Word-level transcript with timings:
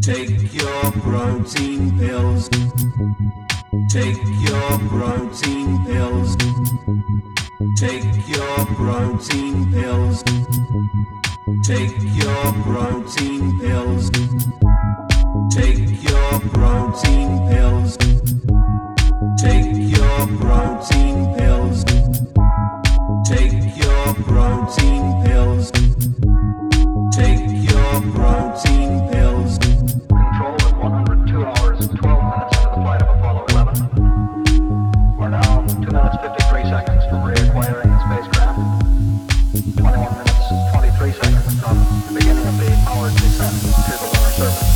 Take 0.00 0.52
your 0.52 0.92
protein 1.02 1.98
pills. 1.98 2.48
Take 3.90 4.18
your 4.48 4.78
protein 4.88 5.84
pills. 5.84 6.36
Take 7.76 8.04
your 8.28 8.66
protein 8.76 9.72
pills. 9.72 10.22
Take 11.64 11.96
your 12.22 12.52
protein 12.64 13.60
pills. 13.60 13.83
service. 44.36 44.73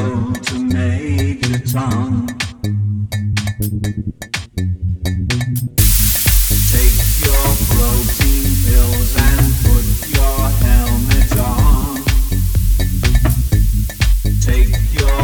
to 0.00 0.58
make 0.58 1.44
it. 1.44 1.66
Take 6.70 6.98
your 7.24 7.48
protein 7.68 8.48
pills 8.64 9.12
and 9.28 9.46
put 9.64 9.86
your 10.16 10.40
helmet 10.64 11.32
on. 11.38 12.02
Take 14.40 14.72
your 14.98 15.19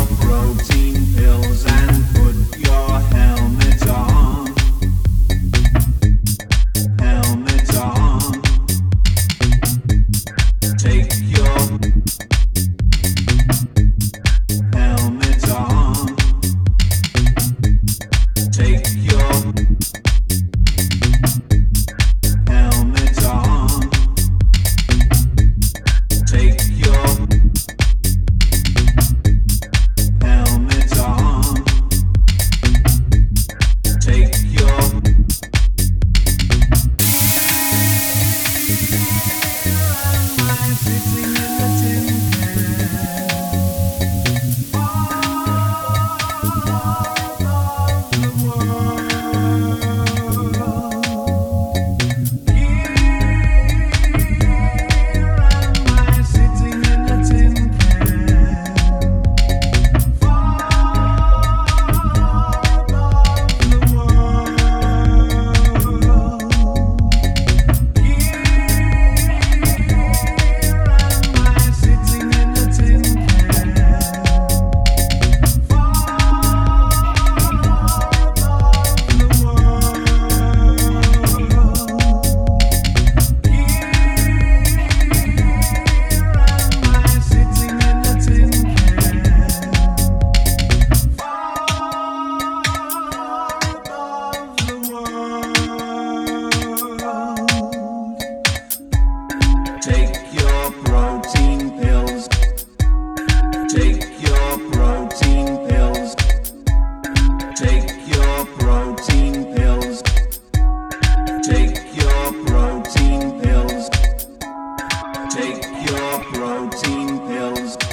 protein 116.71 117.21
pills. 117.28 117.85